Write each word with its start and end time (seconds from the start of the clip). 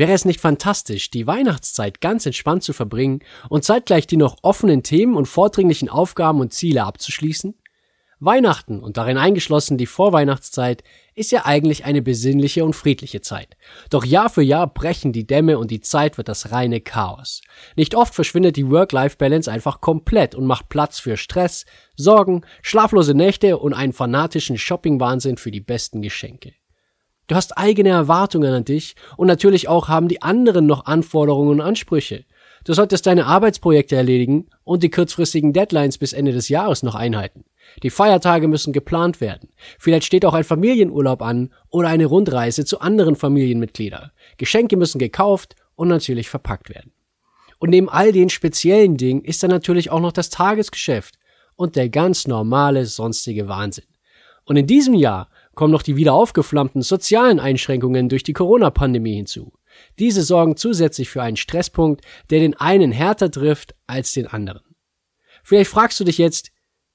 Wäre 0.00 0.12
es 0.12 0.24
nicht 0.24 0.40
fantastisch, 0.40 1.10
die 1.10 1.26
Weihnachtszeit 1.26 2.00
ganz 2.00 2.24
entspannt 2.24 2.62
zu 2.62 2.72
verbringen 2.72 3.18
und 3.50 3.64
zeitgleich 3.64 4.06
die 4.06 4.16
noch 4.16 4.38
offenen 4.40 4.82
Themen 4.82 5.14
und 5.14 5.26
vordringlichen 5.26 5.90
Aufgaben 5.90 6.40
und 6.40 6.54
Ziele 6.54 6.84
abzuschließen? 6.84 7.54
Weihnachten 8.18 8.80
und 8.80 8.96
darin 8.96 9.18
eingeschlossen 9.18 9.76
die 9.76 9.84
Vorweihnachtszeit 9.84 10.84
ist 11.14 11.32
ja 11.32 11.44
eigentlich 11.44 11.84
eine 11.84 12.00
besinnliche 12.00 12.64
und 12.64 12.72
friedliche 12.72 13.20
Zeit. 13.20 13.58
Doch 13.90 14.06
Jahr 14.06 14.30
für 14.30 14.40
Jahr 14.40 14.72
brechen 14.72 15.12
die 15.12 15.26
Dämme 15.26 15.58
und 15.58 15.70
die 15.70 15.80
Zeit 15.80 16.16
wird 16.16 16.28
das 16.28 16.50
reine 16.50 16.80
Chaos. 16.80 17.42
Nicht 17.76 17.94
oft 17.94 18.14
verschwindet 18.14 18.56
die 18.56 18.70
Work-Life-Balance 18.70 19.52
einfach 19.52 19.82
komplett 19.82 20.34
und 20.34 20.46
macht 20.46 20.70
Platz 20.70 20.98
für 20.98 21.18
Stress, 21.18 21.66
Sorgen, 21.94 22.40
schlaflose 22.62 23.12
Nächte 23.12 23.58
und 23.58 23.74
einen 23.74 23.92
fanatischen 23.92 24.56
Shopping-Wahnsinn 24.56 25.36
für 25.36 25.50
die 25.50 25.60
besten 25.60 26.00
Geschenke. 26.00 26.54
Du 27.30 27.36
hast 27.36 27.56
eigene 27.56 27.90
Erwartungen 27.90 28.52
an 28.52 28.64
dich 28.64 28.96
und 29.16 29.28
natürlich 29.28 29.68
auch 29.68 29.86
haben 29.86 30.08
die 30.08 30.20
anderen 30.20 30.66
noch 30.66 30.86
Anforderungen 30.86 31.50
und 31.50 31.60
Ansprüche. 31.60 32.24
Du 32.64 32.72
solltest 32.72 33.06
deine 33.06 33.26
Arbeitsprojekte 33.26 33.94
erledigen 33.94 34.48
und 34.64 34.82
die 34.82 34.90
kurzfristigen 34.90 35.52
Deadlines 35.52 35.96
bis 35.96 36.12
Ende 36.12 36.32
des 36.32 36.48
Jahres 36.48 36.82
noch 36.82 36.96
einhalten. 36.96 37.44
Die 37.84 37.90
Feiertage 37.90 38.48
müssen 38.48 38.72
geplant 38.72 39.20
werden. 39.20 39.50
Vielleicht 39.78 40.06
steht 40.06 40.24
auch 40.24 40.34
ein 40.34 40.42
Familienurlaub 40.42 41.22
an 41.22 41.52
oder 41.68 41.86
eine 41.86 42.06
Rundreise 42.06 42.64
zu 42.64 42.80
anderen 42.80 43.14
Familienmitgliedern. 43.14 44.10
Geschenke 44.36 44.76
müssen 44.76 44.98
gekauft 44.98 45.54
und 45.76 45.86
natürlich 45.86 46.28
verpackt 46.28 46.68
werden. 46.68 46.90
Und 47.60 47.70
neben 47.70 47.88
all 47.88 48.10
den 48.10 48.28
speziellen 48.28 48.96
Dingen 48.96 49.22
ist 49.22 49.40
dann 49.44 49.50
natürlich 49.50 49.92
auch 49.92 50.00
noch 50.00 50.10
das 50.10 50.30
Tagesgeschäft 50.30 51.14
und 51.54 51.76
der 51.76 51.90
ganz 51.90 52.26
normale 52.26 52.86
sonstige 52.86 53.46
Wahnsinn. 53.46 53.84
Und 54.46 54.56
in 54.56 54.66
diesem 54.66 54.94
Jahr 54.94 55.29
kommen 55.54 55.72
noch 55.72 55.82
die 55.82 55.96
wieder 55.96 56.14
aufgeflammten 56.14 56.82
sozialen 56.82 57.40
Einschränkungen 57.40 58.08
durch 58.08 58.22
die 58.22 58.32
Corona-Pandemie 58.32 59.16
hinzu. 59.16 59.52
Diese 59.98 60.22
sorgen 60.22 60.56
zusätzlich 60.56 61.10
für 61.10 61.22
einen 61.22 61.36
Stresspunkt, 61.36 62.04
der 62.30 62.40
den 62.40 62.54
einen 62.54 62.92
härter 62.92 63.30
trifft 63.30 63.74
als 63.86 64.12
den 64.12 64.26
anderen. 64.26 64.62
Vielleicht 65.42 65.70
fragst 65.70 65.98
du 66.00 66.04
dich 66.04 66.18
jetzt, 66.18 66.50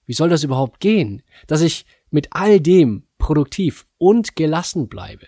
wie 0.06 0.14
soll 0.14 0.30
das 0.30 0.44
überhaupt 0.44 0.80
gehen, 0.80 1.24
dass 1.48 1.62
ich 1.62 1.86
mit 2.10 2.28
all 2.32 2.60
dem 2.60 3.08
produktiv 3.18 3.86
und 3.98 4.36
gelassen 4.36 4.88
bleibe? 4.88 5.28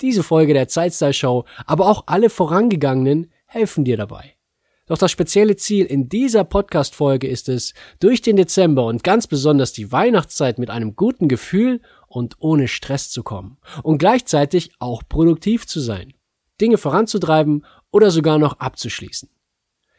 Diese 0.00 0.22
Folge 0.22 0.52
der 0.52 0.68
Zeitstyle 0.68 1.14
Show, 1.14 1.44
aber 1.64 1.86
auch 1.88 2.04
alle 2.06 2.28
vorangegangenen 2.28 3.32
helfen 3.46 3.84
dir 3.84 3.96
dabei. 3.96 4.34
Doch 4.86 4.98
das 4.98 5.10
spezielle 5.10 5.56
Ziel 5.56 5.84
in 5.84 6.08
dieser 6.08 6.44
Podcast-Folge 6.44 7.26
ist 7.26 7.48
es, 7.48 7.74
durch 7.98 8.22
den 8.22 8.36
Dezember 8.36 8.86
und 8.86 9.02
ganz 9.02 9.26
besonders 9.26 9.72
die 9.72 9.90
Weihnachtszeit 9.90 10.58
mit 10.58 10.70
einem 10.70 10.94
guten 10.94 11.26
Gefühl 11.26 11.80
und 12.16 12.36
ohne 12.38 12.66
Stress 12.66 13.10
zu 13.10 13.22
kommen 13.22 13.58
und 13.82 13.98
gleichzeitig 13.98 14.70
auch 14.78 15.02
produktiv 15.06 15.66
zu 15.66 15.80
sein, 15.80 16.14
Dinge 16.62 16.78
voranzutreiben 16.78 17.66
oder 17.90 18.10
sogar 18.10 18.38
noch 18.38 18.58
abzuschließen. 18.58 19.28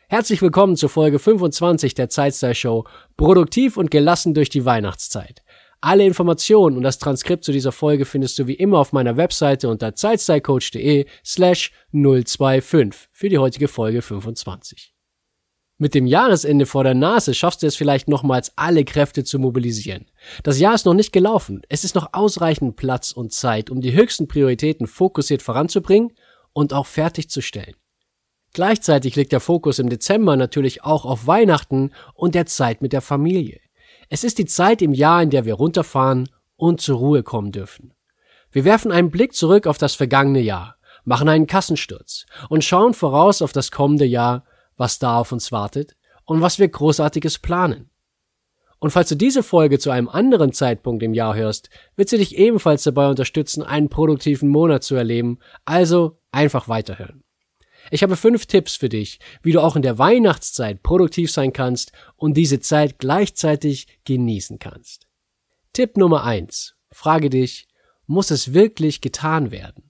Herzlich 0.09 0.41
willkommen 0.41 0.77
zur 0.77 0.89
Folge 0.89 1.19
25 1.19 1.93
der 1.93 2.09
Zeitstyle 2.09 2.55
Show, 2.55 2.85
produktiv 3.17 3.77
und 3.77 3.91
gelassen 3.91 4.33
durch 4.33 4.49
die 4.49 4.65
Weihnachtszeit. 4.65 5.43
Alle 5.79 6.07
Informationen 6.07 6.75
und 6.75 6.81
das 6.81 6.97
Transkript 6.97 7.43
zu 7.43 7.51
dieser 7.51 7.71
Folge 7.71 8.05
findest 8.05 8.39
du 8.39 8.47
wie 8.47 8.55
immer 8.55 8.79
auf 8.79 8.93
meiner 8.93 9.15
Webseite 9.15 9.69
unter 9.69 9.93
zeitstylecoach.de 9.93 11.05
slash 11.23 11.71
025 11.91 13.09
für 13.11 13.29
die 13.29 13.37
heutige 13.37 13.67
Folge 13.67 14.01
25. 14.01 14.96
Mit 15.79 15.93
dem 15.93 16.07
Jahresende 16.07 16.65
vor 16.65 16.83
der 16.83 16.95
Nase 16.95 17.35
schaffst 17.35 17.61
du 17.61 17.67
es 17.67 17.75
vielleicht 17.75 18.07
nochmals 18.07 18.51
alle 18.55 18.83
Kräfte 18.83 19.23
zu 19.23 19.37
mobilisieren. 19.37 20.07
Das 20.41 20.59
Jahr 20.59 20.73
ist 20.73 20.87
noch 20.87 20.95
nicht 20.95 21.13
gelaufen. 21.13 21.61
Es 21.69 21.83
ist 21.83 21.93
noch 21.93 22.13
ausreichend 22.13 22.77
Platz 22.77 23.11
und 23.11 23.31
Zeit, 23.31 23.69
um 23.69 23.79
die 23.79 23.93
höchsten 23.93 24.27
Prioritäten 24.27 24.87
fokussiert 24.87 25.43
voranzubringen 25.43 26.13
und 26.51 26.73
auch 26.73 26.87
fertigzustellen. 26.87 27.75
Gleichzeitig 28.53 29.15
liegt 29.15 29.31
der 29.31 29.39
Fokus 29.39 29.77
im 29.77 29.89
Dezember 29.89 30.35
natürlich 30.35 30.83
auch 30.83 31.05
auf 31.05 31.27
Weihnachten 31.27 31.91
und 32.15 32.33
der 32.33 32.47
Zeit 32.47 32.81
mit 32.81 32.91
der 32.91 33.01
Familie. 33.01 33.59
Es 34.09 34.23
ist 34.23 34.39
die 34.39 34.45
Zeit 34.45 34.81
im 34.81 34.95
Jahr, 34.95 35.21
in 35.21 35.29
der 35.29 35.45
wir 35.45 35.53
runterfahren 35.53 36.27
und 36.55 36.81
zur 36.81 36.97
Ruhe 36.97 37.21
kommen 37.21 37.51
dürfen. 37.51 37.93
Wir 38.51 38.65
werfen 38.65 38.91
einen 38.91 39.11
Blick 39.11 39.35
zurück 39.35 39.67
auf 39.67 39.77
das 39.77 39.93
vergangene 39.93 40.39
Jahr, 40.39 40.77
machen 41.03 41.29
einen 41.29 41.45
Kassensturz 41.45 42.25
und 42.49 42.63
schauen 42.63 42.95
voraus 42.95 43.43
auf 43.43 43.51
das 43.51 43.69
kommende 43.69 44.05
Jahr, 44.05 44.43
was 44.77 44.99
da 44.99 45.19
auf 45.19 45.31
uns 45.31 45.51
wartet 45.51 45.95
und 46.25 46.41
was 46.41 46.59
wir 46.59 46.67
großartiges 46.67 47.39
planen. 47.39 47.89
Und 48.79 48.91
falls 48.91 49.09
du 49.09 49.15
diese 49.15 49.41
Folge 49.41 49.79
zu 49.79 49.89
einem 49.89 50.07
anderen 50.07 50.53
Zeitpunkt 50.53 51.01
im 51.01 51.13
Jahr 51.13 51.35
hörst, 51.35 51.69
wird 51.95 52.09
sie 52.09 52.17
dich 52.17 52.37
ebenfalls 52.37 52.83
dabei 52.83 53.09
unterstützen, 53.09 53.63
einen 53.63 53.89
produktiven 53.89 54.49
Monat 54.49 54.83
zu 54.83 54.95
erleben, 54.95 55.39
also 55.65 56.19
einfach 56.31 56.67
weiterhören. 56.67 57.23
Ich 57.89 58.03
habe 58.03 58.15
fünf 58.15 58.45
Tipps 58.45 58.75
für 58.75 58.89
dich, 58.89 59.19
wie 59.41 59.51
du 59.51 59.61
auch 59.61 59.75
in 59.75 59.81
der 59.81 59.97
Weihnachtszeit 59.97 60.83
produktiv 60.83 61.31
sein 61.31 61.53
kannst 61.53 61.91
und 62.15 62.35
diese 62.35 62.59
Zeit 62.59 62.99
gleichzeitig 62.99 63.87
genießen 64.03 64.59
kannst. 64.59 65.07
Tipp 65.73 65.97
Nummer 65.97 66.23
eins: 66.23 66.75
Frage 66.91 67.29
dich, 67.29 67.67
muss 68.05 68.29
es 68.29 68.53
wirklich 68.53 69.01
getan 69.01 69.51
werden? 69.51 69.86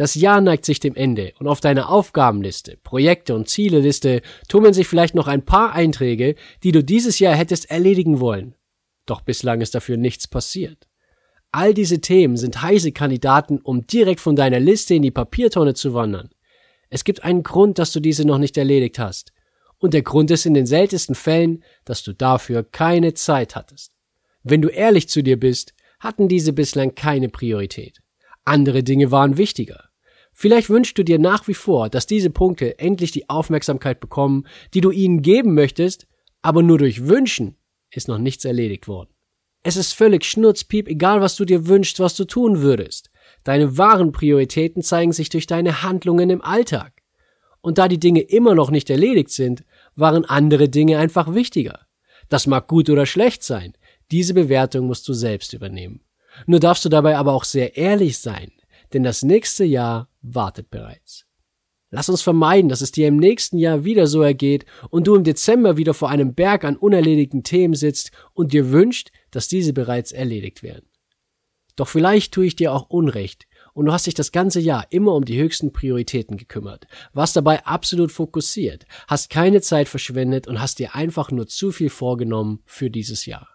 Das 0.00 0.14
Jahr 0.14 0.40
neigt 0.40 0.64
sich 0.64 0.80
dem 0.80 0.96
Ende 0.96 1.34
und 1.40 1.46
auf 1.46 1.60
deiner 1.60 1.90
Aufgabenliste, 1.90 2.78
Projekte 2.82 3.34
und 3.34 3.50
Zieleliste 3.50 4.22
tummeln 4.48 4.72
sich 4.72 4.88
vielleicht 4.88 5.14
noch 5.14 5.28
ein 5.28 5.44
paar 5.44 5.74
Einträge, 5.74 6.36
die 6.62 6.72
du 6.72 6.82
dieses 6.82 7.18
Jahr 7.18 7.34
hättest 7.34 7.70
erledigen 7.70 8.18
wollen. 8.18 8.54
Doch 9.04 9.20
bislang 9.20 9.60
ist 9.60 9.74
dafür 9.74 9.98
nichts 9.98 10.26
passiert. 10.26 10.88
All 11.52 11.74
diese 11.74 12.00
Themen 12.00 12.38
sind 12.38 12.62
heiße 12.62 12.92
Kandidaten, 12.92 13.58
um 13.58 13.86
direkt 13.86 14.20
von 14.20 14.36
deiner 14.36 14.58
Liste 14.58 14.94
in 14.94 15.02
die 15.02 15.10
Papiertonne 15.10 15.74
zu 15.74 15.92
wandern. 15.92 16.30
Es 16.88 17.04
gibt 17.04 17.22
einen 17.22 17.42
Grund, 17.42 17.78
dass 17.78 17.92
du 17.92 18.00
diese 18.00 18.24
noch 18.24 18.38
nicht 18.38 18.56
erledigt 18.56 18.98
hast. 18.98 19.34
Und 19.76 19.92
der 19.92 20.00
Grund 20.00 20.30
ist 20.30 20.46
in 20.46 20.54
den 20.54 20.64
seltensten 20.64 21.14
Fällen, 21.14 21.62
dass 21.84 22.02
du 22.02 22.14
dafür 22.14 22.62
keine 22.64 23.12
Zeit 23.12 23.54
hattest. 23.54 23.92
Wenn 24.44 24.62
du 24.62 24.68
ehrlich 24.68 25.10
zu 25.10 25.22
dir 25.22 25.38
bist, 25.38 25.74
hatten 25.98 26.26
diese 26.26 26.54
bislang 26.54 26.94
keine 26.94 27.28
Priorität. 27.28 27.98
Andere 28.46 28.82
Dinge 28.82 29.10
waren 29.10 29.36
wichtiger. 29.36 29.89
Vielleicht 30.40 30.70
wünschst 30.70 30.96
du 30.96 31.04
dir 31.04 31.18
nach 31.18 31.48
wie 31.48 31.54
vor, 31.54 31.90
dass 31.90 32.06
diese 32.06 32.30
Punkte 32.30 32.78
endlich 32.78 33.10
die 33.10 33.28
Aufmerksamkeit 33.28 34.00
bekommen, 34.00 34.46
die 34.72 34.80
du 34.80 34.90
ihnen 34.90 35.20
geben 35.20 35.52
möchtest, 35.52 36.06
aber 36.40 36.62
nur 36.62 36.78
durch 36.78 37.06
Wünschen 37.06 37.58
ist 37.90 38.08
noch 38.08 38.16
nichts 38.16 38.46
erledigt 38.46 38.88
worden. 38.88 39.10
Es 39.62 39.76
ist 39.76 39.92
völlig 39.92 40.24
schnurzpiep, 40.24 40.88
egal 40.88 41.20
was 41.20 41.36
du 41.36 41.44
dir 41.44 41.66
wünschst, 41.66 42.00
was 42.00 42.16
du 42.16 42.24
tun 42.24 42.62
würdest. 42.62 43.10
Deine 43.44 43.76
wahren 43.76 44.12
Prioritäten 44.12 44.80
zeigen 44.80 45.12
sich 45.12 45.28
durch 45.28 45.46
deine 45.46 45.82
Handlungen 45.82 46.30
im 46.30 46.40
Alltag. 46.40 47.02
Und 47.60 47.76
da 47.76 47.86
die 47.86 48.00
Dinge 48.00 48.22
immer 48.22 48.54
noch 48.54 48.70
nicht 48.70 48.88
erledigt 48.88 49.28
sind, 49.28 49.62
waren 49.94 50.24
andere 50.24 50.70
Dinge 50.70 50.96
einfach 50.96 51.34
wichtiger. 51.34 51.80
Das 52.30 52.46
mag 52.46 52.66
gut 52.66 52.88
oder 52.88 53.04
schlecht 53.04 53.42
sein. 53.42 53.74
Diese 54.10 54.32
Bewertung 54.32 54.86
musst 54.86 55.06
du 55.06 55.12
selbst 55.12 55.52
übernehmen. 55.52 56.00
Nur 56.46 56.60
darfst 56.60 56.86
du 56.86 56.88
dabei 56.88 57.18
aber 57.18 57.34
auch 57.34 57.44
sehr 57.44 57.76
ehrlich 57.76 58.16
sein, 58.16 58.52
denn 58.92 59.02
das 59.02 59.22
nächste 59.22 59.64
Jahr 59.64 60.08
wartet 60.22 60.70
bereits. 60.70 61.26
Lass 61.90 62.08
uns 62.08 62.22
vermeiden, 62.22 62.68
dass 62.68 62.82
es 62.82 62.92
dir 62.92 63.08
im 63.08 63.16
nächsten 63.16 63.58
Jahr 63.58 63.84
wieder 63.84 64.06
so 64.06 64.22
ergeht 64.22 64.64
und 64.90 65.08
du 65.08 65.16
im 65.16 65.24
Dezember 65.24 65.76
wieder 65.76 65.92
vor 65.92 66.08
einem 66.08 66.34
Berg 66.34 66.64
an 66.64 66.76
unerledigten 66.76 67.42
Themen 67.42 67.74
sitzt 67.74 68.12
und 68.32 68.52
dir 68.52 68.70
wünscht, 68.70 69.10
dass 69.32 69.48
diese 69.48 69.72
bereits 69.72 70.12
erledigt 70.12 70.62
werden. 70.62 70.86
Doch 71.74 71.88
vielleicht 71.88 72.32
tue 72.32 72.46
ich 72.46 72.54
dir 72.54 72.72
auch 72.72 72.90
Unrecht 72.90 73.48
und 73.74 73.86
du 73.86 73.92
hast 73.92 74.06
dich 74.06 74.14
das 74.14 74.30
ganze 74.30 74.60
Jahr 74.60 74.86
immer 74.90 75.14
um 75.14 75.24
die 75.24 75.40
höchsten 75.40 75.72
Prioritäten 75.72 76.36
gekümmert, 76.36 76.86
warst 77.12 77.34
dabei 77.36 77.64
absolut 77.64 78.12
fokussiert, 78.12 78.86
hast 79.08 79.30
keine 79.30 79.60
Zeit 79.60 79.88
verschwendet 79.88 80.46
und 80.46 80.60
hast 80.60 80.78
dir 80.78 80.94
einfach 80.94 81.30
nur 81.32 81.48
zu 81.48 81.72
viel 81.72 81.90
vorgenommen 81.90 82.60
für 82.66 82.90
dieses 82.90 83.26
Jahr. 83.26 83.48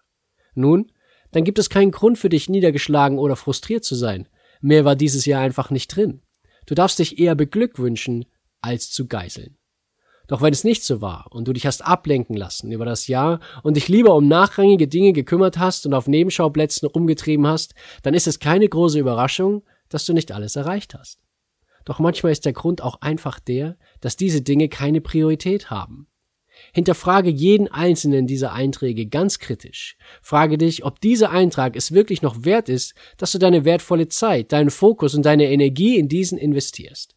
Nun, 0.55 0.91
dann 1.31 1.43
gibt 1.43 1.59
es 1.59 1.69
keinen 1.69 1.91
Grund 1.91 2.17
für 2.17 2.29
dich 2.29 2.49
niedergeschlagen 2.49 3.17
oder 3.17 3.35
frustriert 3.35 3.83
zu 3.83 3.95
sein. 3.95 4.27
Mehr 4.61 4.85
war 4.85 4.95
dieses 4.95 5.25
Jahr 5.25 5.41
einfach 5.41 5.69
nicht 5.69 5.95
drin. 5.95 6.21
Du 6.65 6.75
darfst 6.75 6.99
dich 6.99 7.19
eher 7.19 7.35
beglückwünschen, 7.35 8.25
als 8.61 8.89
zu 8.89 9.07
geißeln. 9.07 9.57
Doch 10.27 10.41
wenn 10.41 10.53
es 10.53 10.63
nicht 10.63 10.83
so 10.83 11.01
war 11.01 11.27
und 11.29 11.47
du 11.47 11.53
dich 11.53 11.67
hast 11.67 11.85
ablenken 11.85 12.35
lassen 12.35 12.71
über 12.71 12.85
das 12.85 13.07
Jahr 13.07 13.39
und 13.61 13.75
dich 13.77 13.87
lieber 13.87 14.15
um 14.15 14.27
nachrangige 14.27 14.87
Dinge 14.87 15.13
gekümmert 15.13 15.59
hast 15.59 15.85
und 15.85 15.93
auf 15.93 16.07
Nebenschauplätzen 16.07 16.87
rumgetrieben 16.87 17.45
hast, 17.45 17.75
dann 18.01 18.15
ist 18.15 18.25
es 18.27 18.39
keine 18.39 18.67
große 18.67 18.99
Überraschung, 18.99 19.63
dass 19.89 20.05
du 20.05 20.13
nicht 20.13 20.31
alles 20.31 20.55
erreicht 20.55 20.95
hast. 20.95 21.19
Doch 21.85 21.99
manchmal 21.99 22.31
ist 22.31 22.45
der 22.45 22.53
Grund 22.53 22.81
auch 22.81 23.01
einfach 23.01 23.39
der, 23.39 23.77
dass 24.01 24.17
diese 24.17 24.41
Dinge 24.41 24.69
keine 24.69 25.01
Priorität 25.01 25.69
haben. 25.69 26.07
Hinterfrage 26.75 27.29
jeden 27.29 27.69
einzelnen 27.69 28.27
dieser 28.27 28.51
Einträge 28.51 29.05
ganz 29.05 29.39
kritisch. 29.39 29.95
Frage 30.21 30.57
dich, 30.57 30.83
ob 30.83 30.99
dieser 30.99 31.29
Eintrag 31.31 31.77
es 31.77 31.93
wirklich 31.93 32.21
noch 32.21 32.43
wert 32.43 32.67
ist, 32.67 32.95
dass 33.15 33.31
du 33.31 33.37
deine 33.37 33.63
wertvolle 33.63 34.09
Zeit, 34.09 34.51
deinen 34.51 34.69
Fokus 34.69 35.15
und 35.15 35.25
deine 35.25 35.49
Energie 35.49 35.97
in 35.97 36.09
diesen 36.09 36.37
investierst. 36.37 37.15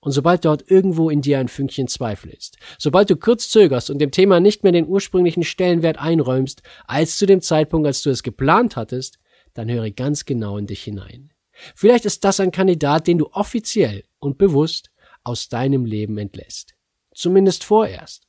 Und 0.00 0.10
sobald 0.10 0.44
dort 0.44 0.68
irgendwo 0.68 1.08
in 1.08 1.20
dir 1.20 1.38
ein 1.38 1.46
Fünkchen 1.46 1.86
Zweifel 1.86 2.32
ist, 2.32 2.56
sobald 2.78 3.08
du 3.08 3.14
kurz 3.14 3.48
zögerst 3.48 3.90
und 3.90 4.00
dem 4.00 4.10
Thema 4.10 4.40
nicht 4.40 4.64
mehr 4.64 4.72
den 4.72 4.88
ursprünglichen 4.88 5.44
Stellenwert 5.44 5.98
einräumst, 5.98 6.64
als 6.88 7.16
zu 7.16 7.26
dem 7.26 7.42
Zeitpunkt, 7.42 7.86
als 7.86 8.02
du 8.02 8.10
es 8.10 8.24
geplant 8.24 8.74
hattest, 8.74 9.20
dann 9.54 9.70
höre 9.70 9.92
ganz 9.92 10.24
genau 10.24 10.58
in 10.58 10.66
dich 10.66 10.82
hinein. 10.82 11.30
Vielleicht 11.76 12.06
ist 12.06 12.24
das 12.24 12.40
ein 12.40 12.50
Kandidat, 12.50 13.06
den 13.06 13.18
du 13.18 13.28
offiziell 13.30 14.02
und 14.18 14.36
bewusst 14.36 14.90
aus 15.22 15.48
deinem 15.48 15.84
Leben 15.84 16.18
entlässt. 16.18 16.74
Zumindest 17.14 17.62
vorerst. 17.62 18.26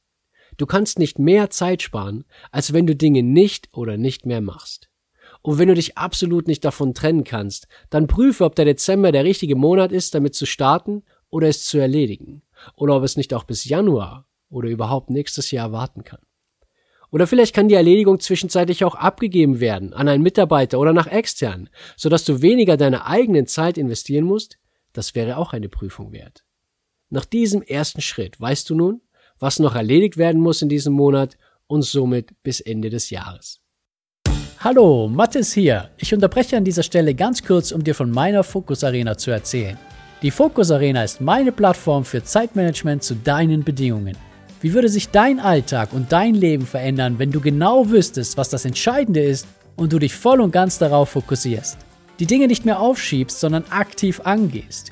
Du 0.58 0.66
kannst 0.66 1.00
nicht 1.00 1.20
mehr 1.20 1.50
Zeit 1.50 1.82
sparen, 1.82 2.26
als 2.52 2.74
wenn 2.74 2.88
du 2.88 2.96
Dinge 2.96 3.24
nicht 3.24 3.70
oder 3.74 3.98
nicht 3.98 4.26
mehr 4.26 4.42
machst. 4.42 4.90
Und 5.42 5.58
wenn 5.58 5.68
du 5.68 5.74
dich 5.74 5.98
absolut 5.98 6.48
nicht 6.48 6.64
davon 6.64 6.94
trennen 6.94 7.24
kannst, 7.24 7.68
dann 7.90 8.08
prüfe, 8.08 8.46
ob 8.46 8.56
der 8.56 8.66
Dezember 8.66 9.12
der 9.12 9.24
richtige 9.24 9.56
Monat 9.56 9.92
ist, 9.92 10.14
damit 10.14 10.36
zu 10.36 10.46
starten 10.46 11.04
oder 11.30 11.48
es 11.48 11.66
zu 11.66 11.80
erledigen. 11.80 12.44
Oder 12.76 12.96
ob 12.96 13.04
es 13.04 13.18
nicht 13.18 13.34
auch 13.34 13.44
bis 13.44 13.66
Januar 13.66 14.28
oder 14.50 14.70
überhaupt 14.70 15.10
nächstes 15.10 15.52
Jahr 15.52 15.72
warten 15.72 16.04
kann. 16.04 16.20
Oder 17.10 17.28
vielleicht 17.28 17.54
kann 17.54 17.68
die 17.68 17.76
Erledigung 17.76 18.20
zwischenzeitlich 18.20 18.86
auch 18.86 18.96
abgegeben 18.96 19.60
werden 19.60 19.94
an 19.94 20.08
einen 20.08 20.24
Mitarbeiter 20.24 20.80
oder 20.80 20.94
nach 20.94 21.08
extern, 21.08 21.70
sodass 21.98 22.24
du 22.24 22.42
weniger 22.42 22.78
deine 22.78 23.06
eigenen 23.06 23.48
Zeit 23.48 23.78
investieren 23.78 24.26
musst. 24.26 24.60
Das 24.94 25.14
wäre 25.16 25.38
auch 25.38 25.54
eine 25.54 25.70
Prüfung 25.70 26.14
wert. 26.14 26.46
Nach 27.10 27.26
diesem 27.26 27.62
ersten 27.62 28.00
Schritt 28.00 28.40
weißt 28.40 28.70
du 28.70 28.76
nun, 28.76 29.02
was 29.42 29.60
noch 29.60 29.76
erledigt 29.76 30.18
werden 30.18 30.40
muss 30.40 30.62
in 30.62 30.70
diesem 30.70 30.94
Monat 30.94 31.38
und 31.68 31.82
somit 31.82 32.30
bis 32.44 32.62
Ende 32.62 32.90
des 32.90 33.10
Jahres. 33.10 33.60
Hallo, 34.60 35.08
Mathis 35.08 35.54
hier. 35.54 35.90
Ich 35.98 36.14
unterbreche 36.14 36.56
an 36.56 36.64
dieser 36.64 36.84
Stelle 36.84 37.16
ganz 37.16 37.44
kurz, 37.44 37.72
um 37.72 37.84
dir 37.84 37.96
von 37.96 38.12
meiner 38.12 38.44
Fokus 38.44 38.84
Arena 38.84 39.18
zu 39.18 39.32
erzählen. 39.32 39.78
Die 40.22 40.30
Fokus 40.30 40.70
Arena 40.70 41.04
ist 41.04 41.20
meine 41.20 41.52
Plattform 41.52 42.06
für 42.06 42.24
Zeitmanagement 42.24 43.02
zu 43.02 43.16
deinen 43.16 43.64
Bedingungen. 43.64 44.16
Wie 44.62 44.74
würde 44.74 44.90
sich 44.90 45.10
dein 45.10 45.40
Alltag 45.40 45.94
und 45.94 46.12
dein 46.12 46.36
Leben 46.36 46.68
verändern, 46.68 47.18
wenn 47.18 47.32
du 47.32 47.42
genau 47.42 47.90
wüsstest, 47.90 48.38
was 48.38 48.50
das 48.50 48.66
Entscheidende 48.66 49.24
ist 49.24 49.48
und 49.76 49.92
du 49.92 49.98
dich 49.98 50.14
voll 50.14 50.40
und 50.40 50.52
ganz 50.52 50.78
darauf 50.78 51.10
fokussierst? 51.10 51.80
Die 52.20 52.28
Dinge 52.28 52.46
nicht 52.46 52.66
mehr 52.66 52.80
aufschiebst, 52.80 53.40
sondern 53.40 53.64
aktiv 53.72 54.22
angehst. 54.24 54.92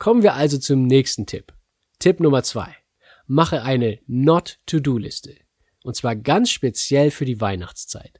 Kommen 0.00 0.22
wir 0.22 0.32
also 0.32 0.56
zum 0.56 0.86
nächsten 0.86 1.26
Tipp. 1.26 1.52
Tipp 1.98 2.20
Nummer 2.20 2.42
zwei: 2.42 2.74
Mache 3.26 3.62
eine 3.62 3.98
Not-to-Do-Liste. 4.06 5.36
Und 5.84 5.94
zwar 5.94 6.16
ganz 6.16 6.48
speziell 6.48 7.10
für 7.10 7.26
die 7.26 7.38
Weihnachtszeit. 7.42 8.18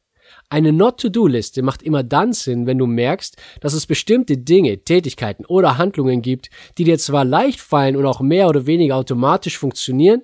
Eine 0.51 0.75
Not-to-Do-Liste 0.75 1.63
macht 1.63 1.83
immer 1.83 2.03
dann 2.03 2.35
Sinn, 2.35 2.67
wenn 2.67 2.77
du 2.77 2.87
merkst, 2.87 3.39
dass 3.63 3.73
es 3.73 3.87
bestimmte 3.87 4.37
Dinge, 4.37 4.85
Tätigkeiten 4.85 5.47
oder 5.47 5.79
Handlungen 5.79 6.21
gibt, 6.21 6.51
die 6.77 6.85
dir 6.85 6.99
zwar 6.99 7.25
leicht 7.25 7.63
fallen 7.63 7.97
und 7.97 8.05
auch 8.05 8.21
mehr 8.21 8.51
oder 8.51 8.67
weniger 8.67 8.97
automatisch 8.97 9.57
funktionieren, 9.57 10.21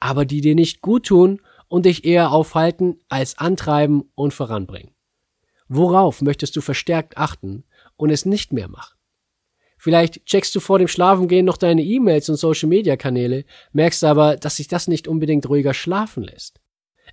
aber 0.00 0.24
die 0.24 0.40
dir 0.40 0.56
nicht 0.56 0.80
gut 0.80 1.06
tun 1.06 1.40
und 1.68 1.86
dich 1.86 2.04
eher 2.04 2.32
aufhalten 2.32 2.98
als 3.08 3.38
antreiben 3.38 4.10
und 4.16 4.34
voranbringen. 4.34 4.90
Worauf 5.68 6.20
möchtest 6.20 6.56
du 6.56 6.60
verstärkt 6.60 7.16
achten 7.16 7.62
und 7.96 8.10
es 8.10 8.26
nicht 8.26 8.52
mehr 8.52 8.66
machen? 8.66 8.95
Vielleicht 9.78 10.24
checkst 10.26 10.54
du 10.54 10.60
vor 10.60 10.78
dem 10.78 10.88
Schlafengehen 10.88 11.44
noch 11.44 11.56
deine 11.56 11.82
E-Mails 11.82 12.28
und 12.28 12.36
Social 12.36 12.68
Media 12.68 12.96
Kanäle, 12.96 13.44
merkst 13.72 14.04
aber, 14.04 14.36
dass 14.36 14.56
sich 14.56 14.68
das 14.68 14.88
nicht 14.88 15.06
unbedingt 15.06 15.48
ruhiger 15.48 15.74
schlafen 15.74 16.22
lässt. 16.22 16.60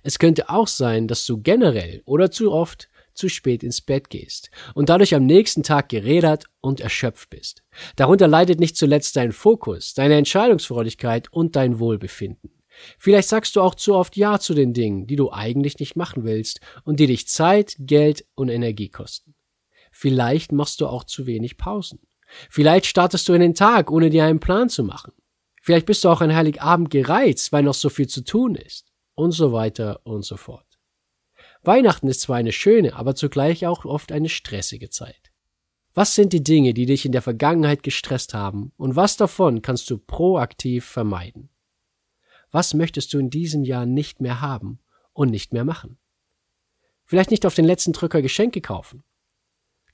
Es 0.02 0.18
könnte 0.18 0.48
auch 0.50 0.68
sein, 0.68 1.08
dass 1.08 1.24
du 1.26 1.40
generell 1.40 2.02
oder 2.04 2.30
zu 2.30 2.52
oft 2.52 2.88
zu 3.14 3.28
spät 3.28 3.62
ins 3.62 3.80
Bett 3.80 4.10
gehst 4.10 4.50
und 4.74 4.88
dadurch 4.88 5.14
am 5.14 5.24
nächsten 5.24 5.62
Tag 5.62 5.88
gerädert 5.88 6.46
und 6.60 6.80
erschöpft 6.80 7.30
bist. 7.30 7.62
Darunter 7.96 8.26
leidet 8.26 8.58
nicht 8.58 8.76
zuletzt 8.76 9.16
dein 9.16 9.32
Fokus, 9.32 9.94
deine 9.94 10.16
Entscheidungsfreudigkeit 10.16 11.32
und 11.32 11.54
dein 11.56 11.78
Wohlbefinden. 11.78 12.50
Vielleicht 12.98 13.28
sagst 13.28 13.54
du 13.54 13.62
auch 13.62 13.76
zu 13.76 13.94
oft 13.94 14.16
Ja 14.16 14.40
zu 14.40 14.52
den 14.52 14.74
Dingen, 14.74 15.06
die 15.06 15.14
du 15.16 15.30
eigentlich 15.30 15.78
nicht 15.78 15.94
machen 15.94 16.24
willst 16.24 16.60
und 16.84 16.98
die 16.98 17.06
dich 17.06 17.28
Zeit, 17.28 17.76
Geld 17.78 18.26
und 18.34 18.48
Energie 18.48 18.88
kosten. 18.88 19.34
Vielleicht 19.92 20.50
machst 20.50 20.80
du 20.80 20.88
auch 20.88 21.04
zu 21.04 21.26
wenig 21.26 21.56
Pausen. 21.56 22.00
Vielleicht 22.50 22.86
startest 22.86 23.28
du 23.28 23.32
in 23.32 23.40
den 23.40 23.54
Tag, 23.54 23.90
ohne 23.90 24.10
dir 24.10 24.24
einen 24.24 24.40
Plan 24.40 24.68
zu 24.68 24.82
machen. 24.82 25.12
Vielleicht 25.62 25.86
bist 25.86 26.04
du 26.04 26.08
auch 26.08 26.20
an 26.20 26.34
Heiligabend 26.34 26.90
gereizt, 26.90 27.52
weil 27.52 27.62
noch 27.62 27.74
so 27.74 27.88
viel 27.88 28.06
zu 28.06 28.22
tun 28.22 28.54
ist. 28.54 28.92
Und 29.14 29.32
so 29.32 29.52
weiter 29.52 30.00
und 30.04 30.24
so 30.24 30.36
fort. 30.36 30.66
Weihnachten 31.62 32.08
ist 32.08 32.20
zwar 32.20 32.36
eine 32.36 32.52
schöne, 32.52 32.96
aber 32.96 33.14
zugleich 33.14 33.66
auch 33.66 33.84
oft 33.84 34.12
eine 34.12 34.28
stressige 34.28 34.90
Zeit. 34.90 35.32
Was 35.94 36.14
sind 36.14 36.32
die 36.32 36.42
Dinge, 36.42 36.74
die 36.74 36.86
dich 36.86 37.06
in 37.06 37.12
der 37.12 37.22
Vergangenheit 37.22 37.82
gestresst 37.84 38.34
haben 38.34 38.72
und 38.76 38.96
was 38.96 39.16
davon 39.16 39.62
kannst 39.62 39.88
du 39.88 39.96
proaktiv 39.96 40.84
vermeiden? 40.84 41.50
Was 42.50 42.74
möchtest 42.74 43.14
du 43.14 43.18
in 43.18 43.30
diesem 43.30 43.64
Jahr 43.64 43.86
nicht 43.86 44.20
mehr 44.20 44.40
haben 44.40 44.80
und 45.12 45.30
nicht 45.30 45.52
mehr 45.52 45.64
machen? 45.64 45.98
Vielleicht 47.04 47.30
nicht 47.30 47.46
auf 47.46 47.54
den 47.54 47.64
letzten 47.64 47.92
Drücker 47.92 48.22
Geschenke 48.22 48.60
kaufen, 48.60 49.04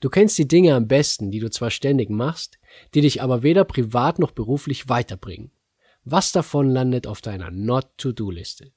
Du 0.01 0.09
kennst 0.09 0.37
die 0.39 0.47
Dinge 0.47 0.73
am 0.73 0.87
besten, 0.87 1.29
die 1.29 1.39
du 1.39 1.49
zwar 1.49 1.69
ständig 1.69 2.09
machst, 2.09 2.57
die 2.95 3.01
dich 3.01 3.21
aber 3.21 3.43
weder 3.43 3.63
privat 3.63 4.17
noch 4.17 4.31
beruflich 4.31 4.89
weiterbringen. 4.89 5.51
Was 6.03 6.31
davon 6.31 6.69
landet 6.69 7.05
auf 7.05 7.21
deiner 7.21 7.51
Not-to-Do-Liste? 7.51 8.71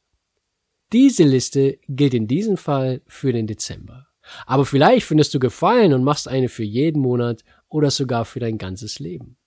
Diese 0.92 1.24
Liste 1.24 1.78
gilt 1.88 2.12
in 2.12 2.28
diesem 2.28 2.58
Fall 2.58 3.00
für 3.06 3.32
den 3.32 3.46
Dezember. 3.46 4.06
Aber 4.44 4.66
vielleicht 4.66 5.06
findest 5.06 5.32
du 5.34 5.38
Gefallen 5.38 5.94
und 5.94 6.04
machst 6.04 6.28
eine 6.28 6.50
für 6.50 6.62
jeden 6.62 7.00
Monat 7.00 7.42
oder 7.68 7.90
sogar 7.90 8.26
für 8.26 8.40
dein 8.40 8.58
ganzes 8.58 8.98
Leben. 8.98 9.38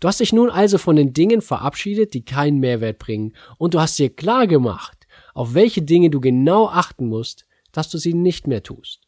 Du 0.00 0.08
hast 0.08 0.20
dich 0.20 0.34
nun 0.34 0.50
also 0.50 0.76
von 0.76 0.96
den 0.96 1.14
Dingen 1.14 1.40
verabschiedet, 1.40 2.12
die 2.12 2.24
keinen 2.24 2.58
Mehrwert 2.58 2.98
bringen, 2.98 3.34
und 3.56 3.72
du 3.72 3.80
hast 3.80 3.98
dir 3.98 4.14
klar 4.14 4.46
gemacht, 4.46 5.06
auf 5.32 5.54
welche 5.54 5.80
Dinge 5.80 6.10
du 6.10 6.20
genau 6.20 6.68
achten 6.68 7.06
musst, 7.06 7.46
dass 7.72 7.88
du 7.88 7.96
sie 7.96 8.12
nicht 8.12 8.46
mehr 8.46 8.62
tust. 8.62 9.07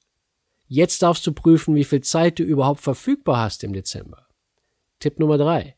Jetzt 0.73 1.03
darfst 1.03 1.27
du 1.27 1.33
prüfen, 1.33 1.75
wie 1.75 1.83
viel 1.83 2.01
Zeit 2.01 2.39
du 2.39 2.45
überhaupt 2.45 2.81
verfügbar 2.81 3.39
hast 3.39 3.65
im 3.65 3.73
Dezember. 3.73 4.29
Tipp 5.01 5.19
Nummer 5.19 5.37
drei: 5.37 5.75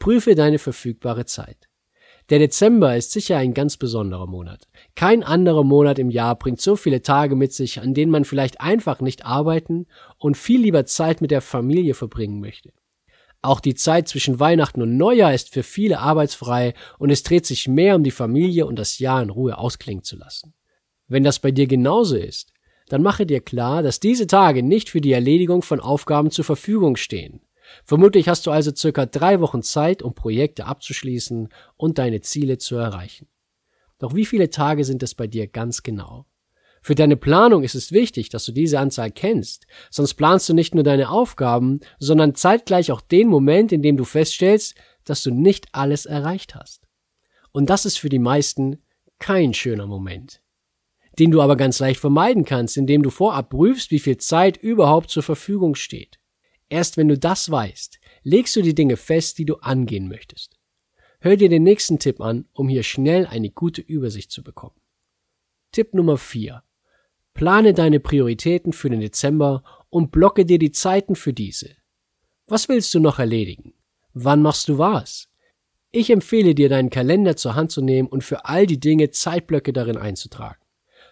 Prüfe 0.00 0.34
deine 0.34 0.58
verfügbare 0.58 1.26
Zeit. 1.26 1.68
Der 2.28 2.40
Dezember 2.40 2.96
ist 2.96 3.12
sicher 3.12 3.36
ein 3.36 3.54
ganz 3.54 3.76
besonderer 3.76 4.26
Monat. 4.26 4.66
Kein 4.96 5.22
anderer 5.22 5.62
Monat 5.62 6.00
im 6.00 6.10
Jahr 6.10 6.34
bringt 6.36 6.60
so 6.60 6.74
viele 6.74 7.02
Tage 7.02 7.36
mit 7.36 7.52
sich, 7.52 7.80
an 7.80 7.94
denen 7.94 8.10
man 8.10 8.24
vielleicht 8.24 8.60
einfach 8.60 9.00
nicht 9.00 9.24
arbeiten 9.24 9.86
und 10.18 10.36
viel 10.36 10.60
lieber 10.60 10.86
Zeit 10.86 11.20
mit 11.20 11.30
der 11.30 11.40
Familie 11.40 11.94
verbringen 11.94 12.40
möchte. 12.40 12.72
Auch 13.42 13.60
die 13.60 13.76
Zeit 13.76 14.08
zwischen 14.08 14.40
Weihnachten 14.40 14.82
und 14.82 14.96
Neujahr 14.96 15.32
ist 15.32 15.50
für 15.50 15.62
viele 15.62 16.00
arbeitsfrei 16.00 16.74
und 16.98 17.10
es 17.10 17.22
dreht 17.22 17.46
sich 17.46 17.68
mehr 17.68 17.94
um 17.94 18.02
die 18.02 18.10
Familie 18.10 18.66
und 18.66 18.76
das 18.76 18.98
Jahr 18.98 19.22
in 19.22 19.30
Ruhe 19.30 19.56
ausklingen 19.56 20.02
zu 20.02 20.16
lassen. 20.16 20.52
Wenn 21.06 21.22
das 21.22 21.38
bei 21.38 21.52
dir 21.52 21.68
genauso 21.68 22.16
ist, 22.16 22.52
dann 22.92 23.00
mache 23.00 23.24
dir 23.24 23.40
klar, 23.40 23.82
dass 23.82 24.00
diese 24.00 24.26
Tage 24.26 24.62
nicht 24.62 24.90
für 24.90 25.00
die 25.00 25.12
Erledigung 25.12 25.62
von 25.62 25.80
Aufgaben 25.80 26.30
zur 26.30 26.44
Verfügung 26.44 26.96
stehen. 26.96 27.40
Vermutlich 27.84 28.28
hast 28.28 28.44
du 28.44 28.50
also 28.50 28.70
circa 28.76 29.06
drei 29.06 29.40
Wochen 29.40 29.62
Zeit, 29.62 30.02
um 30.02 30.14
Projekte 30.14 30.66
abzuschließen 30.66 31.48
und 31.78 31.96
deine 31.96 32.20
Ziele 32.20 32.58
zu 32.58 32.76
erreichen. 32.76 33.28
Doch 33.98 34.14
wie 34.14 34.26
viele 34.26 34.50
Tage 34.50 34.84
sind 34.84 35.02
es 35.02 35.14
bei 35.14 35.26
dir 35.26 35.46
ganz 35.46 35.82
genau? 35.82 36.26
Für 36.82 36.94
deine 36.94 37.16
Planung 37.16 37.62
ist 37.62 37.74
es 37.74 37.92
wichtig, 37.92 38.28
dass 38.28 38.44
du 38.44 38.52
diese 38.52 38.78
Anzahl 38.78 39.10
kennst, 39.10 39.66
sonst 39.88 40.12
planst 40.12 40.50
du 40.50 40.52
nicht 40.52 40.74
nur 40.74 40.84
deine 40.84 41.08
Aufgaben, 41.08 41.80
sondern 41.98 42.34
zeitgleich 42.34 42.92
auch 42.92 43.00
den 43.00 43.28
Moment, 43.28 43.72
in 43.72 43.80
dem 43.80 43.96
du 43.96 44.04
feststellst, 44.04 44.74
dass 45.06 45.22
du 45.22 45.30
nicht 45.30 45.68
alles 45.72 46.04
erreicht 46.04 46.54
hast. 46.54 46.86
Und 47.52 47.70
das 47.70 47.86
ist 47.86 47.98
für 47.98 48.10
die 48.10 48.18
meisten 48.18 48.82
kein 49.18 49.54
schöner 49.54 49.86
Moment 49.86 50.42
den 51.18 51.30
du 51.30 51.40
aber 51.40 51.56
ganz 51.56 51.78
leicht 51.78 52.00
vermeiden 52.00 52.44
kannst, 52.44 52.76
indem 52.76 53.02
du 53.02 53.10
vorab 53.10 53.50
prüfst, 53.50 53.90
wie 53.90 53.98
viel 53.98 54.16
Zeit 54.16 54.56
überhaupt 54.56 55.10
zur 55.10 55.22
Verfügung 55.22 55.74
steht. 55.74 56.18
Erst 56.68 56.96
wenn 56.96 57.08
du 57.08 57.18
das 57.18 57.50
weißt, 57.50 58.00
legst 58.22 58.56
du 58.56 58.62
die 58.62 58.74
Dinge 58.74 58.96
fest, 58.96 59.38
die 59.38 59.44
du 59.44 59.56
angehen 59.56 60.08
möchtest. 60.08 60.56
Hör 61.20 61.36
dir 61.36 61.48
den 61.48 61.62
nächsten 61.62 61.98
Tipp 61.98 62.20
an, 62.20 62.46
um 62.52 62.68
hier 62.68 62.82
schnell 62.82 63.26
eine 63.26 63.50
gute 63.50 63.80
Übersicht 63.80 64.30
zu 64.30 64.42
bekommen. 64.42 64.80
Tipp 65.70 65.94
Nummer 65.94 66.16
4. 66.16 66.62
Plane 67.34 67.74
deine 67.74 68.00
Prioritäten 68.00 68.72
für 68.72 68.90
den 68.90 69.00
Dezember 69.00 69.62
und 69.88 70.10
blocke 70.10 70.44
dir 70.44 70.58
die 70.58 70.72
Zeiten 70.72 71.14
für 71.14 71.32
diese. 71.32 71.70
Was 72.46 72.68
willst 72.68 72.92
du 72.94 73.00
noch 73.00 73.18
erledigen? 73.18 73.74
Wann 74.14 74.42
machst 74.42 74.68
du 74.68 74.78
was? 74.78 75.28
Ich 75.90 76.10
empfehle 76.10 76.54
dir, 76.54 76.68
deinen 76.68 76.90
Kalender 76.90 77.36
zur 77.36 77.54
Hand 77.54 77.70
zu 77.70 77.82
nehmen 77.82 78.08
und 78.08 78.24
für 78.24 78.46
all 78.46 78.66
die 78.66 78.80
Dinge 78.80 79.10
Zeitblöcke 79.10 79.72
darin 79.72 79.96
einzutragen. 79.98 80.61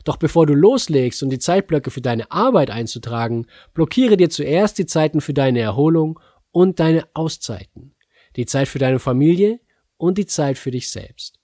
Doch 0.05 0.17
bevor 0.17 0.47
du 0.47 0.55
loslegst 0.55 1.23
und 1.23 1.31
die 1.31 1.39
Zeitblöcke 1.39 1.91
für 1.91 2.01
deine 2.01 2.31
Arbeit 2.31 2.71
einzutragen, 2.71 3.47
blockiere 3.75 4.17
dir 4.17 4.31
zuerst 4.31 4.79
die 4.79 4.87
Zeiten 4.87 5.21
für 5.21 5.35
deine 5.35 5.61
Erholung 5.61 6.19
und 6.53 6.81
deine 6.81 7.07
Auszeiten, 7.15 7.95
die 8.37 8.47
Zeit 8.47 8.69
für 8.69 8.79
deine 8.79 8.99
Familie 8.99 9.61
und 9.97 10.19
die 10.19 10.27
Zeit 10.27 10.59
für 10.59 10.71
dich 10.71 10.91
selbst. 10.91 11.39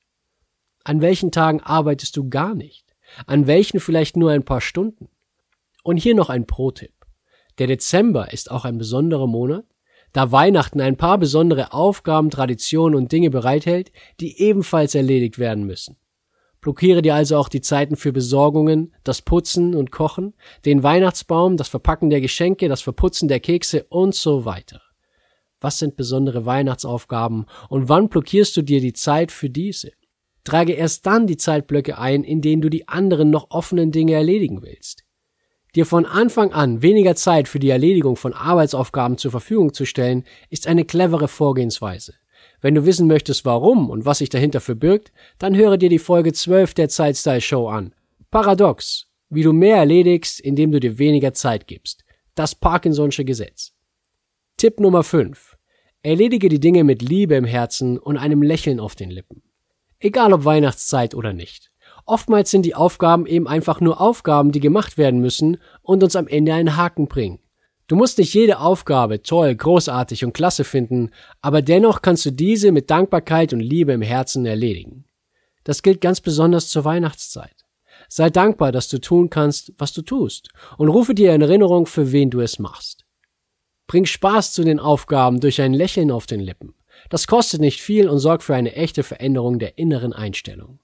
An 0.85 1.01
welchen 1.01 1.33
Tagen 1.33 1.61
arbeitest 1.61 2.17
du 2.17 2.29
gar 2.29 2.55
nicht? 2.55 2.95
An 3.27 3.47
welchen 3.47 3.81
vielleicht 3.81 4.17
nur 4.17 4.31
ein 4.31 4.45
paar 4.45 4.61
Stunden? 4.61 5.09
Und 5.83 5.97
hier 5.99 6.15
noch 6.15 6.31
ein 6.31 6.47
Pro-Tipp. 6.47 6.93
Der 7.59 7.67
Dezember 7.67 8.33
ist 8.33 8.51
auch 8.51 8.65
ein 8.65 8.79
besonderer 8.79 9.27
Monat, 9.27 9.65
da 10.13 10.33
Weihnachten 10.33 10.81
ein 10.81 10.97
paar 10.97 11.19
besondere 11.19 11.73
Aufgaben, 11.73 12.31
Traditionen 12.31 12.97
und 12.97 13.13
Dinge 13.13 13.31
bereithält, 13.31 13.93
die 14.21 14.41
ebenfalls 14.41 14.95
erledigt 14.95 15.39
werden 15.39 15.65
müssen. 15.65 15.97
Blockiere 16.61 17.03
dir 17.03 17.15
also 17.15 17.37
auch 17.37 17.49
die 17.49 17.61
Zeiten 17.61 17.97
für 17.97 18.13
Besorgungen, 18.13 18.93
das 19.05 19.23
Putzen 19.23 19.75
und 19.75 19.93
Kochen, 19.93 20.35
den 20.65 20.83
Weihnachtsbaum, 20.83 21.57
das 21.57 21.69
Verpacken 21.69 22.11
der 22.11 22.21
Geschenke, 22.21 22.69
das 22.69 22.83
Verputzen 22.83 23.29
der 23.29 23.41
Kekse 23.41 23.85
und 23.89 24.15
so 24.15 24.45
weiter. 24.45 24.83
Was 25.61 25.79
sind 25.79 25.97
besondere 25.97 26.45
Weihnachtsaufgaben 26.45 27.47
und 27.69 27.89
wann 27.89 28.09
blockierst 28.09 28.57
du 28.57 28.63
dir 28.63 28.81
die 28.81 28.93
Zeit 28.93 29.33
für 29.33 29.49
diese? 29.49 29.93
Trage 30.45 30.75
erst 30.75 31.07
dann 31.07 31.27
die 31.27 31.37
Zeitblöcke 31.37 31.99
ein, 31.99 32.23
in 32.23 32.41
denen 32.41 32.63
du 32.63 32.69
die 32.69 32.89
anderen 32.89 33.31
noch 33.31 33.51
offenen 33.51 33.91
Dinge 33.91 34.15
erledigen 34.15 34.63
willst. 34.63 35.05
Dir 35.75 35.85
von 35.85 36.07
Anfang 36.07 36.53
an 36.53 36.83
weniger 36.83 37.17
Zeit 37.17 37.49
für 37.49 37.59
die 37.59 37.69
Erledigung 37.69 38.17
von 38.17 38.33
Arbeitsaufgaben 38.33 39.19
zur 39.19 39.31
Verfügung 39.31 39.75
zu 39.75 39.85
stellen, 39.85 40.25
ist 40.49 40.67
eine 40.67 40.85
clevere 40.85 41.29
Vorgehensweise. 41.29 42.15
Wenn 42.61 42.75
du 42.75 42.87
wissen 42.87 43.07
möchtest, 43.07 43.45
warum 43.45 43.91
und 43.91 44.05
was 44.05 44.19
sich 44.19 44.29
dahinter 44.29 44.61
verbirgt, 44.61 45.13
dann 45.39 45.55
höre 45.55 45.77
dir 45.77 45.89
die 45.89 45.99
Folge 45.99 46.33
12 46.33 46.75
der 46.75 46.89
Zeitstyle 46.89 47.41
Show 47.41 47.69
an. 47.69 47.95
Paradox, 48.31 49.07
wie 49.29 49.43
du 49.43 49.53
mehr 49.53 49.77
erledigst, 49.77 50.41
indem 50.41 50.73
du 50.73 50.81
dir 50.81 50.99
weniger 50.99 51.33
Zeit 51.33 51.67
gibst. 51.67 52.05
Das 52.35 52.61
Parkinson'sche 52.61 53.25
Gesetz. 53.25 53.73
Tipp 54.57 54.81
Nummer 54.81 55.03
5. 55.03 55.57
Erledige 56.03 56.49
die 56.49 56.61
Dinge 56.61 56.85
mit 56.85 57.03
Liebe 57.03 57.35
im 57.35 57.45
Herzen 57.45 57.99
und 57.99 58.17
einem 58.17 58.43
Lächeln 58.43 58.81
auf 58.81 58.95
den 58.95 59.11
Lippen. 59.11 59.43
Egal 59.99 60.33
ob 60.33 60.45
Weihnachtszeit 60.45 61.15
oder 61.15 61.33
nicht. 61.33 61.73
Oftmals 62.05 62.51
sind 62.51 62.63
die 62.63 62.75
Aufgaben 62.75 63.27
eben 63.27 63.49
einfach 63.49 63.81
nur 63.81 64.01
Aufgaben, 64.01 64.53
die 64.53 64.61
gemacht 64.61 64.99
werden 64.99 65.21
müssen 65.21 65.59
und 65.83 66.05
uns 66.05 66.15
am 66.15 66.29
Ende 66.29 66.55
einen 66.55 66.77
Haken 66.77 67.09
bringen. 67.09 67.41
Du 67.89 67.95
musst 67.95 68.19
nicht 68.19 68.35
jede 68.35 68.59
Aufgabe 68.59 69.23
toll, 69.23 69.55
großartig 69.55 70.25
und 70.25 70.33
klasse 70.33 70.65
finden, 70.65 71.11
aber 71.41 71.63
dennoch 71.63 72.03
kannst 72.03 72.27
du 72.27 72.33
diese 72.33 72.73
mit 72.73 72.91
Dankbarkeit 72.91 73.53
und 73.53 73.61
Liebe 73.61 73.93
im 73.93 74.03
Herzen 74.03 74.45
erledigen. 74.45 75.05
Das 75.63 75.83
gilt 75.83 76.01
ganz 76.01 76.21
besonders 76.21 76.69
zur 76.69 76.85
Weihnachtszeit. 76.85 77.55
Sei 78.09 78.31
dankbar, 78.31 78.73
dass 78.73 78.89
du 78.89 79.01
tun 79.01 79.31
kannst, 79.31 79.73
was 79.79 79.93
du 79.93 80.03
tust, 80.03 80.49
und 80.79 80.89
rufe 80.89 81.15
dir 81.15 81.35
in 81.35 81.43
Erinnerung, 81.43 81.87
für 81.87 82.13
wen 82.13 82.31
du 82.31 82.41
es 82.41 82.59
machst. 82.59 83.05
Bring 83.87 84.05
Spaß 84.05 84.53
zu 84.53 84.65
den 84.65 84.81
Aufgaben 84.81 85.41
durch 85.41 85.61
ein 85.61 85.73
Lächeln 85.73 86.11
auf 86.11 86.27
den 86.27 86.41
Lippen. 86.41 86.75
Das 87.09 87.27
kostet 87.27 87.61
nicht 87.61 87.81
viel 87.81 88.09
und 88.09 88.19
sorgt 88.19 88.43
für 88.43 88.55
eine 88.55 88.75
echte 88.75 89.03
Veränderung 89.05 89.59
der 89.59 89.79
inneren 89.79 90.13
Einstellung. 90.13 90.81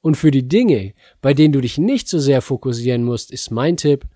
Und 0.00 0.16
für 0.16 0.30
die 0.30 0.48
Dinge, 0.48 0.94
bei 1.20 1.34
denen 1.34 1.52
du 1.52 1.60
dich 1.60 1.76
nicht 1.76 2.08
so 2.08 2.18
sehr 2.18 2.40
fokussieren 2.40 3.04
musst, 3.04 3.30
ist 3.30 3.50
mein 3.50 3.76
Tipp, 3.76 4.06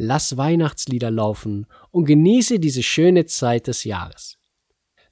lass 0.00 0.36
Weihnachtslieder 0.36 1.10
laufen 1.10 1.66
und 1.90 2.06
genieße 2.06 2.58
diese 2.58 2.82
schöne 2.82 3.26
Zeit 3.26 3.66
des 3.66 3.84
Jahres. 3.84 4.38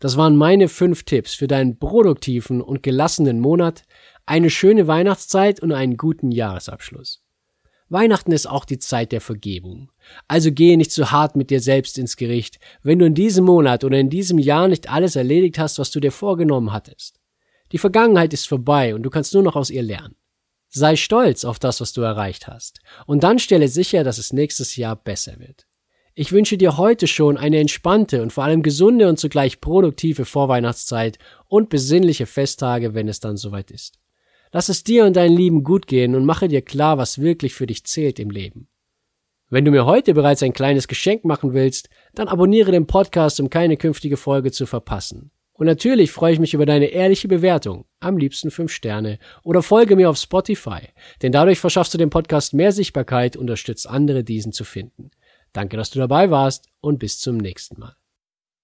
Das 0.00 0.16
waren 0.16 0.36
meine 0.36 0.68
fünf 0.68 1.02
Tipps 1.02 1.34
für 1.34 1.46
deinen 1.46 1.78
produktiven 1.78 2.60
und 2.60 2.82
gelassenen 2.82 3.40
Monat, 3.40 3.82
eine 4.26 4.48
schöne 4.48 4.86
Weihnachtszeit 4.86 5.60
und 5.60 5.72
einen 5.72 5.96
guten 5.96 6.30
Jahresabschluss. 6.30 7.22
Weihnachten 7.90 8.32
ist 8.32 8.46
auch 8.46 8.64
die 8.64 8.78
Zeit 8.78 9.12
der 9.12 9.20
Vergebung. 9.20 9.90
Also 10.26 10.52
gehe 10.52 10.76
nicht 10.76 10.92
zu 10.92 11.10
hart 11.10 11.36
mit 11.36 11.50
dir 11.50 11.60
selbst 11.60 11.98
ins 11.98 12.16
Gericht, 12.16 12.58
wenn 12.82 12.98
du 12.98 13.06
in 13.06 13.14
diesem 13.14 13.44
Monat 13.46 13.82
oder 13.82 13.98
in 13.98 14.10
diesem 14.10 14.38
Jahr 14.38 14.68
nicht 14.68 14.90
alles 14.90 15.16
erledigt 15.16 15.58
hast, 15.58 15.78
was 15.78 15.90
du 15.90 15.98
dir 15.98 16.12
vorgenommen 16.12 16.72
hattest. 16.72 17.18
Die 17.72 17.78
Vergangenheit 17.78 18.32
ist 18.32 18.46
vorbei 18.46 18.94
und 18.94 19.02
du 19.02 19.10
kannst 19.10 19.34
nur 19.34 19.42
noch 19.42 19.56
aus 19.56 19.70
ihr 19.70 19.82
lernen. 19.82 20.16
Sei 20.68 20.96
stolz 20.96 21.44
auf 21.44 21.58
das, 21.58 21.80
was 21.80 21.92
du 21.92 22.02
erreicht 22.02 22.46
hast, 22.46 22.80
und 23.06 23.22
dann 23.22 23.38
stelle 23.38 23.68
sicher, 23.68 24.04
dass 24.04 24.18
es 24.18 24.32
nächstes 24.32 24.76
Jahr 24.76 24.96
besser 24.96 25.38
wird. 25.38 25.66
Ich 26.14 26.32
wünsche 26.32 26.58
dir 26.58 26.76
heute 26.76 27.06
schon 27.06 27.36
eine 27.38 27.58
entspannte 27.58 28.22
und 28.22 28.32
vor 28.32 28.44
allem 28.44 28.62
gesunde 28.62 29.08
und 29.08 29.18
zugleich 29.18 29.60
produktive 29.60 30.24
Vorweihnachtszeit 30.24 31.18
und 31.46 31.68
besinnliche 31.68 32.26
Festtage, 32.26 32.92
wenn 32.92 33.08
es 33.08 33.20
dann 33.20 33.36
soweit 33.36 33.70
ist. 33.70 33.98
Lass 34.50 34.68
es 34.68 34.82
dir 34.82 35.04
und 35.04 35.14
deinen 35.14 35.36
Lieben 35.36 35.62
gut 35.62 35.86
gehen 35.86 36.14
und 36.14 36.24
mache 36.24 36.48
dir 36.48 36.62
klar, 36.62 36.98
was 36.98 37.20
wirklich 37.20 37.54
für 37.54 37.66
dich 37.66 37.84
zählt 37.84 38.18
im 38.18 38.30
Leben. 38.30 38.68
Wenn 39.48 39.64
du 39.64 39.70
mir 39.70 39.86
heute 39.86 40.12
bereits 40.12 40.42
ein 40.42 40.52
kleines 40.52 40.88
Geschenk 40.88 41.24
machen 41.24 41.54
willst, 41.54 41.88
dann 42.14 42.28
abonniere 42.28 42.72
den 42.72 42.86
Podcast, 42.86 43.40
um 43.40 43.48
keine 43.48 43.76
künftige 43.76 44.16
Folge 44.16 44.50
zu 44.50 44.66
verpassen. 44.66 45.30
Und 45.58 45.66
natürlich 45.66 46.12
freue 46.12 46.32
ich 46.32 46.38
mich 46.38 46.54
über 46.54 46.66
deine 46.66 46.86
ehrliche 46.86 47.26
Bewertung, 47.26 47.84
am 47.98 48.16
liebsten 48.16 48.52
5 48.52 48.72
Sterne, 48.72 49.18
oder 49.42 49.60
folge 49.60 49.96
mir 49.96 50.08
auf 50.08 50.16
Spotify, 50.16 50.82
denn 51.20 51.32
dadurch 51.32 51.58
verschaffst 51.58 51.92
du 51.92 51.98
dem 51.98 52.10
Podcast 52.10 52.54
mehr 52.54 52.70
Sichtbarkeit 52.70 53.34
und 53.34 53.42
unterstützt 53.42 53.88
andere, 53.88 54.22
diesen 54.22 54.52
zu 54.52 54.62
finden. 54.62 55.10
Danke, 55.52 55.76
dass 55.76 55.90
du 55.90 55.98
dabei 55.98 56.30
warst 56.30 56.68
und 56.80 57.00
bis 57.00 57.18
zum 57.18 57.38
nächsten 57.38 57.80
Mal. 57.80 57.96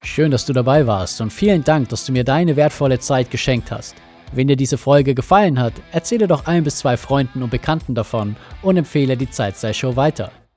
Schön, 0.04 0.30
dass 0.30 0.46
du 0.46 0.52
dabei 0.52 0.86
warst 0.86 1.20
und 1.20 1.32
vielen 1.32 1.64
Dank, 1.64 1.88
dass 1.88 2.06
du 2.06 2.12
mir 2.12 2.22
deine 2.22 2.54
wertvolle 2.54 3.00
Zeit 3.00 3.28
geschenkt 3.28 3.72
hast. 3.72 3.96
Wenn 4.32 4.46
dir 4.46 4.56
diese 4.56 4.78
Folge 4.78 5.16
gefallen 5.16 5.58
hat, 5.58 5.72
erzähle 5.90 6.28
doch 6.28 6.46
ein 6.46 6.62
bis 6.62 6.76
zwei 6.76 6.96
Freunden 6.96 7.42
und 7.42 7.50
Bekannten 7.50 7.96
davon 7.96 8.36
und 8.62 8.76
empfehle 8.76 9.16
die 9.16 9.30
Zeitstyle-Show 9.30 9.96
weiter. 9.96 10.30